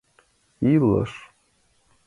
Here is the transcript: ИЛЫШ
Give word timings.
ИЛЫШ 0.71 1.11